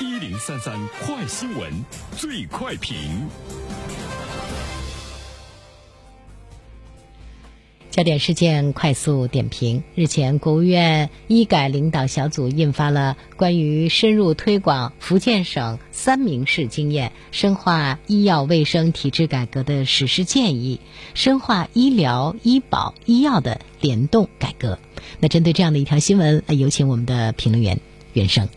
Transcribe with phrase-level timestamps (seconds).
[0.00, 1.70] 一零三三快新闻，
[2.16, 2.96] 最快评。
[7.90, 20.80] 焦点事件快速点评：日前，国务院医改领导小组印发了关于深入推广福建省三明市经验、深化医药卫生体制改革的实施建议，
[21.12, 24.78] 深化医疗、医保、医药的联动改革。
[25.18, 27.78] 那针对这样的一条新闻，有请我们的评论员
[28.14, 28.48] 袁生。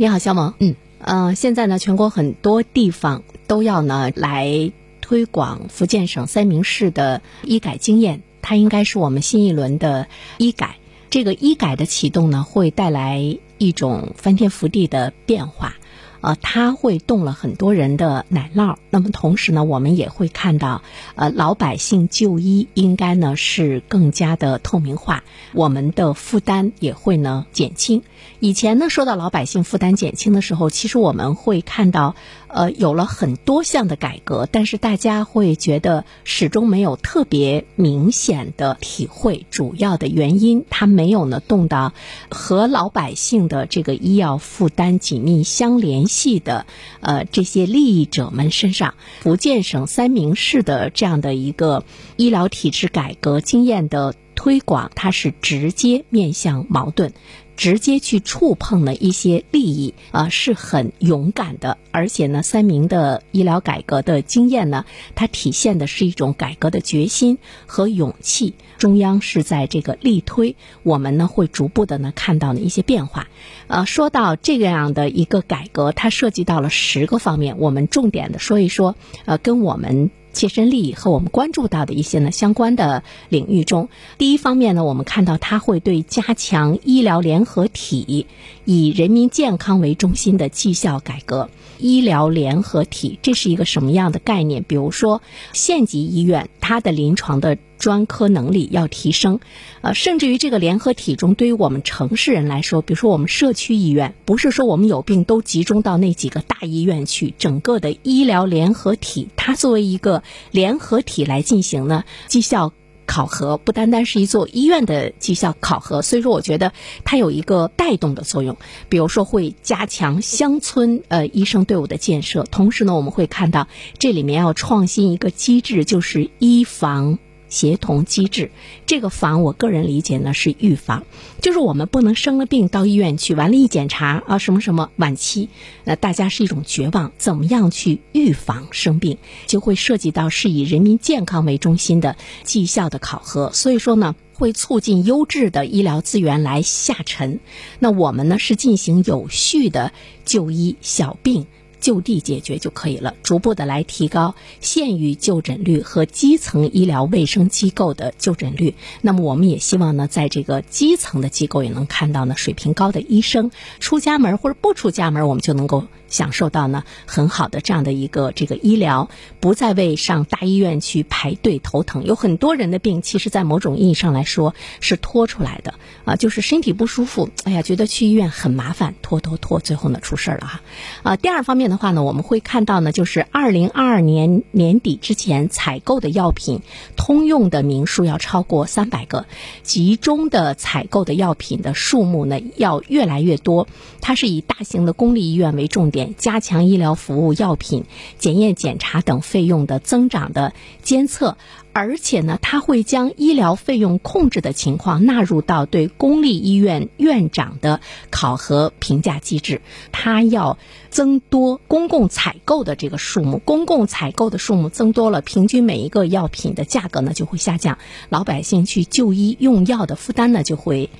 [0.00, 0.54] 你好，肖萌。
[0.60, 4.72] 嗯，呃，现在呢，全国很多地方都要呢来
[5.02, 8.22] 推广福建省三明市的医改经验。
[8.40, 10.06] 它应该是我们新一轮的
[10.38, 10.76] 医改，
[11.10, 15.74] 这个医改的启动呢，会带来一种翻天覆地的变化。
[16.20, 18.76] 呃，它会动了很多人的奶酪。
[18.90, 20.82] 那么同时呢，我们也会看到，
[21.14, 25.22] 呃，老百姓就医应该呢是更加的透明化，
[25.54, 28.02] 我们的负担也会呢减轻。
[28.38, 32.14] 以前呢，说到老百姓负担减轻的时候，其实我们会看到，
[32.48, 39.46] 呃，有了很多项的改革，但是大家会觉得始终没有特别明显的体会。
[39.50, 41.92] 主要的原因，它没有呢动到
[42.30, 46.09] 和老百姓的这个医药负担紧密相连。
[46.10, 46.66] 系的，
[47.00, 51.84] 呃，这些利益者们身上，福建省三明市的这样的一个
[52.16, 57.14] 医疗体制改革经验的推广，它是直接面向矛盾。
[57.60, 61.76] 直接去触碰了一些利益啊，是很勇敢的。
[61.90, 68.54] 而且呢，三明的医疗改革的经验呢，它体现的是一种改革的决心和勇气。
[68.78, 73.28] 中央是在这个力推，我们呢会逐步的呢看到呢一些变化。
[73.66, 78.96] 呃，说到这个样的一个改革，它涉及到了十个方面，我们重点的说一说。
[79.26, 80.10] 呃，跟我们。
[80.32, 88.26] 切身利益和我们关注到的一些呢相关的领域中，第一方面呢，我们看到它会对加强医疗联合体、
[88.64, 91.50] 以人民健康为中心的绩效改革。
[91.78, 94.62] 医疗联合体这是一个什么样的概念？
[94.62, 95.22] 比如说，
[95.54, 99.40] 县级医院它的临床的专科能力要提升，
[99.80, 112.72] 呃，甚至于这个联合体中，对于我们城市人来说，比如说我们社区医院，不是说我们有病都集中到那几个大医院去，整个的医疗联合体，它作为一个联合体来进行呢绩效。
[113.06, 118.56] 考核不单单是一座医院的绩效考核，所以说我觉得它有一个带动的作用。
[118.88, 123.66] 比如说会加强乡村呃医生队伍的建设，同时呢我们会看到
[123.98, 127.18] 这里面要创新一个机制，就是医防。
[127.50, 128.50] 协同机制，
[128.86, 131.04] 这个防我个人理解呢是预防，
[131.42, 135.50] 就是我们不能生了病到医院去，完了，一检查啊什么什么晚期，
[135.84, 137.12] 那大家是一种绝望。
[137.18, 143.50] 怎么样去预防生病，就会涉及到是以人民健康为中心的绩效的考核。
[143.52, 147.40] 所以说呢，会促进优质的医疗资源来下沉。
[147.80, 149.92] 那我们呢是进行有序的
[150.24, 151.46] 就医，小病。
[151.80, 158.74] 就地解决就可以了，逐步的来提高县域就诊率和基层医疗卫生机构的就诊率。
[159.00, 165.86] 那么，我们也希望呢，在这个基层的机构也能看到呢，水平高的医生出家门或者不出家门，我们就能够。
[166.10, 169.08] 享受到呢很好的这样的一个这个医疗，
[169.40, 172.04] 不再为上大医院去排队头疼。
[172.04, 180.60] 有很多人的病，其实在某种意义上来说是拖出来的啊，就是身体不舒服，哎呀，觉得去医院很麻烦，拖拖拖，最后呢出事儿了哈。
[181.02, 186.60] 啊，第二方面的话呢，我们会看到呢，就是二零二二年年底之前采购的药品
[186.96, 189.26] 通用的名数要超过三百个，
[189.62, 193.68] 集中的采购的药品的数目呢要越来越多。
[194.00, 195.99] 它是以大型的公立医院为重点。
[196.16, 197.84] 加强医疗服务、药品
[198.18, 200.52] 检验检查等费用的增长的
[200.82, 201.36] 监测，
[201.72, 209.62] 而且呢，它会将医疗费用控制的情况纳入到对公立医院院长的考核评价机制。
[209.92, 210.58] 它要
[210.90, 217.78] 增多公共采购的这个数目，公共采购的数目增多了，平均每一个药品的价格呢就会下降，
[218.08, 220.90] 老百姓去就医用药的负担呢就会。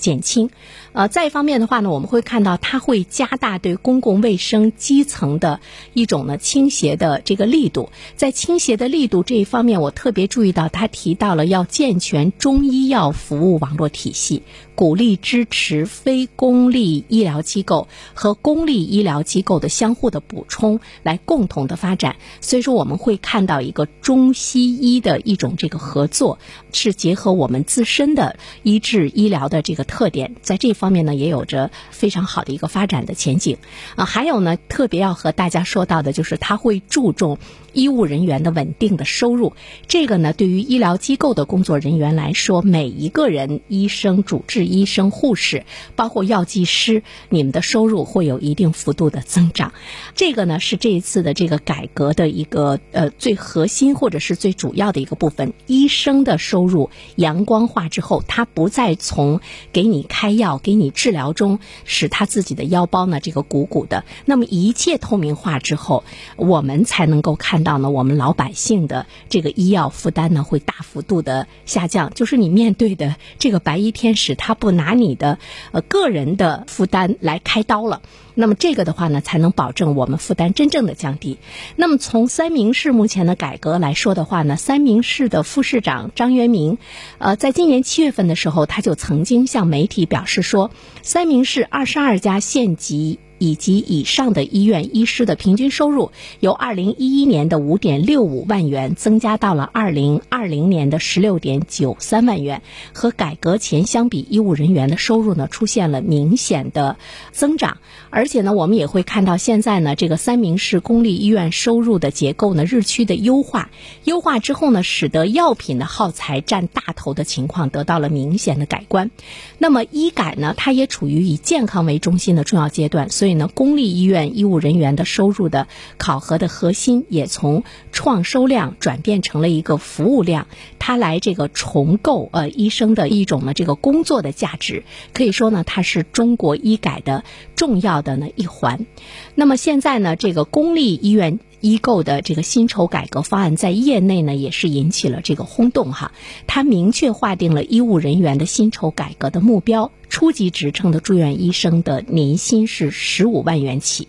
[0.00, 0.50] 减轻，
[0.92, 5.60] 呃，再一方面的话呢，我们会看到它会加大对公共卫生基层的
[5.92, 7.90] 一种呢倾斜的这个力度。
[8.16, 14.42] 在倾斜的力度这一方面，我特别注意到他提到了要健全中医药服务网络体系，
[14.74, 22.16] 鼓励支持非公立医疗机构和公立医疗机构的相互的补充，来共同的发展。
[22.40, 26.38] 所以说，我们会看到一个中西医的一种这个合作，
[26.72, 29.84] 是结合我们自身的医治医疗的这个。
[29.90, 33.58] 特点，在这方面呢也有着非常好的一个发展的前景
[33.96, 34.04] 啊。
[34.04, 37.38] 还有呢，特别要和大家说到的就是它会注重。
[37.72, 39.52] 医务人员的稳定的收入，
[39.86, 45.64] 这个呢，对于医疗机构的工作人员来说，每一个人，医生、主治医生、护士，
[45.94, 49.72] 包括药剂师，你们的收入会有一定幅度的增长。
[50.16, 55.52] 这个呢，是这一次的这个改革的一个呃最核心或者是最主要的一个部分。
[55.68, 59.40] 医生的收入阳光化之后，他不再从
[59.72, 64.04] 给给你开药、给你治疗中使他自己的腰包呢这个鼓鼓的。
[64.26, 66.04] 那么一切透明化之后，
[66.36, 67.64] 我们才能够看。
[67.64, 75.38] 到呢，我们老百姓的这个医药负担呢会大幅度的下降，就是你面对的这个白衣天使，他不拿你的
[75.72, 78.00] 呃个人的负担来开刀了，
[78.34, 81.38] 那么这个的话呢，才能保证我们负担真正的降低。
[81.76, 86.78] 那么从三明市目前的改革来说的话呢，三明市的副市长张元明，
[87.18, 90.70] 呃，在今年七月份的时候，他就曾经向媒体表示说，
[91.02, 93.18] 三明市二十二家县级。
[93.40, 102.60] 以及以上的医院医师的平均收入，由二零一一年的五点六五万元增加到了二零二零年的十六点九三万元，
[102.92, 106.98] 和改革前相比，医务人员的收入呢出现了明显的
[107.32, 107.78] 增长。
[108.10, 113.70] 而且呢，我们也会看到现在呢，这个三明市公立医院收入的结构呢日趋的优化，
[114.04, 119.10] 优化之后呢，使得药品的耗材占大头的情况得到了明显的改观。
[119.56, 123.29] 那么医改呢，它也处于以健康为中心的重要阶段，所以。
[123.34, 125.68] 呢，公立医院医务人员的收入的
[125.98, 130.46] 考核的核心也从创收量转变成了一个服务量，
[130.78, 137.24] 它来这个重构呃医生的一种呢这个工作的价值，可以说呢它是中国医改的
[137.56, 138.86] 重要的呢一环。
[139.34, 141.40] 那么现在呢这个公立医院。
[141.62, 146.12] 医构的这个薪酬改革方案在业内呢也是引起了这个轰动哈，
[146.46, 154.08] 它明确划定了医务人员的薪酬改革的目标，初级职称的住院医生的年薪是十五万元起。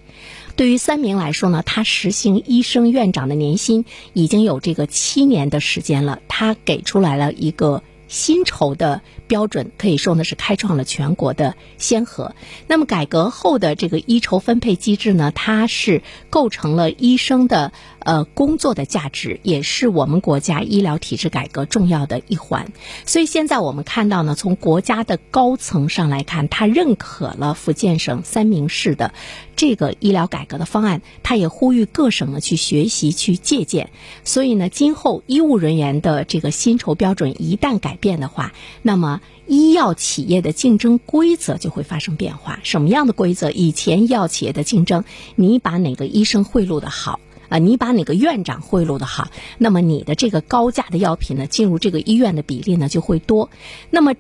[0.58, 7.84] 对于三明来说呢，他实行医生院长的年薪已经有这个七年的时间了，他给出来了一个。
[8.12, 12.36] 薪酬的标准可以说呢是开创了全国的先河。
[12.68, 22.74] 那么改革后的这个医酬分配机制呢，它是构成了医生的呃工作的价值，也是我们国家医疗体制改革重要的一环。
[23.06, 29.14] 所以现在我们看到呢，从国家的高层上来看，他认可了福建省三明市的
[29.56, 33.92] 这个医疗改革的方案，他也呼吁各省呢去学习去借鉴。
[34.26, 37.98] 所以呢，今后医务人员的这个薪酬标准一旦改。
[38.02, 38.52] 变的话，
[38.82, 42.60] 那么医药企业的竞争规则就会发生变化。
[42.64, 43.52] 什么样的规则？
[43.52, 45.04] 以前医药企业的竞争，
[45.36, 47.20] 你把哪个医生贿赂的好
[47.50, 47.60] 啊？
[47.60, 49.30] 你把哪个院长贿赂的好？
[49.60, 53.52] 那么你的这个高价的药品呢，进入这个医院的比例呢就会多。
[53.92, 54.16] 那么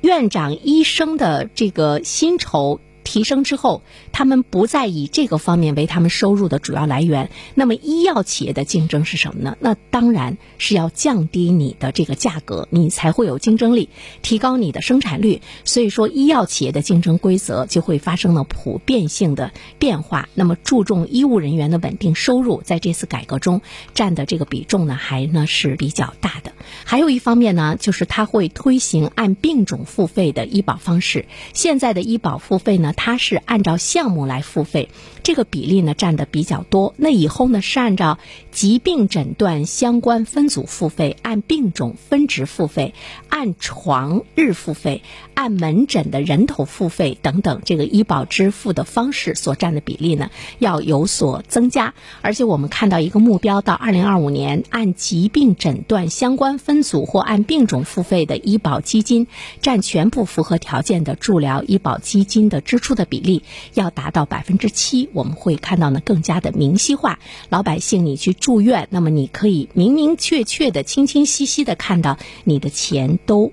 [0.00, 2.78] 院长、医生的这个薪酬。
[3.08, 3.80] 提升之后，
[4.12, 7.30] 他们不再以这个方面为他们收入的主要来源。
[7.54, 9.56] 那么，医药企业的竞争是什么呢？
[9.60, 13.88] 那当然是要降低你的这个价格，你才会有竞争力，
[14.20, 15.40] 提高你的生产率。
[15.64, 20.28] 所以说，医药企业的竞争规则就会发生了普遍性的变化。
[20.34, 23.62] 那么，注重医务人员的稳定收入，在这次改革中
[23.94, 26.52] 占的这个比重呢，还呢是比较大的。
[26.84, 31.24] 还有一方面呢，就是它会推行按病种付费的医保方式。
[31.54, 32.92] 现在的医保付费呢？
[32.98, 34.88] 它是按照项目来付费，
[35.22, 36.94] 这个比例呢占的比较多。
[36.96, 38.18] 那以后呢是按照
[38.50, 42.94] 疾病诊断相关分组付费，按病种分值付费，
[43.28, 45.02] 按床日付费，
[45.34, 51.94] 按门诊的人头付费等等，这个医保支付的方式所占的比例呢要有所增加。
[52.20, 59.28] 而且我们看到一个目标，到二零二五年，按疾病诊断相关分组或按病种付费的医保基金
[59.62, 62.87] 占全部符合条件的助疗医保基金的支出。
[62.88, 63.42] 出的比例
[63.74, 67.18] 要达到百分之七，我们会看到呢更加的明晰化。
[67.50, 73.52] 老百姓你去住院，那么你可以明明确确的、清清晰晰的看到你的钱都。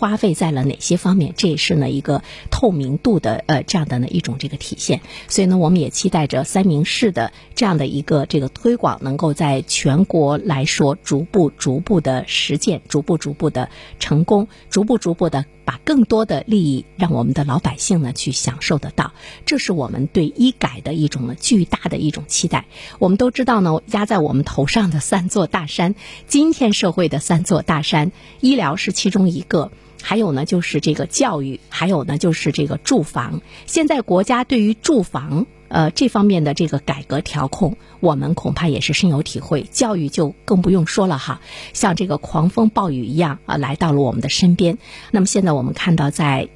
[0.00, 1.34] 花费在了哪些方面？
[1.36, 5.02] 这也是呢一个透明度的呃这样的呢一种这个体现。
[5.28, 19.12] 所以呢，我们也期待着三明市的这样的一个这个推广，能够在全国来说逐步逐步的实践，逐步逐步的成功，逐步逐步的把更多的利益让我们的老百姓呢去享受得到。
[19.44, 22.64] 这是我们对医改的一种呢巨大的一种期待。
[22.98, 25.94] 我们都知道呢，压在我们头上的三座大山，
[26.26, 29.70] 今天社会的三座大山，医疗是其中一个。
[30.02, 33.40] 还有呢，就是这个教育，还有呢，就是这个住房。
[33.66, 39.62] 现在国家对于住房呃这方面的这个改革调控，我们恐怕也是深有体会。
[39.62, 41.40] 教育就更不用说了哈，
[41.72, 44.78] 像这个狂风暴雨一样啊来到了我们的身边。
[45.10, 46.48] 那么现在我们看到，在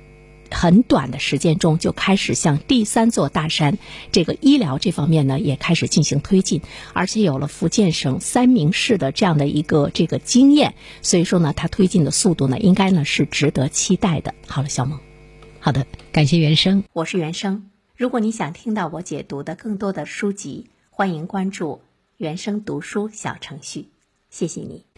[0.51, 3.79] 很短的时间中就开始向第三座大山
[4.13, 14.35] 这个医疗这方面呢也开始进行推进，而且有了福建省三明市的这样的一个这个经验，所以说呢，它推进的速度呢应该呢是值得期待的。
[14.47, 15.01] 好了，小萌，
[15.61, 17.71] 好的，感谢原生，我是原生。
[17.97, 21.81] 如果你想听到我解读的更多的书籍，欢迎关注
[22.17, 23.89] 原生读书小程序。
[24.31, 24.94] 谢谢你。